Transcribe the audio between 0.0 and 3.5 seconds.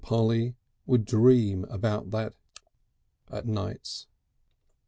Polly would dream about that (kik) at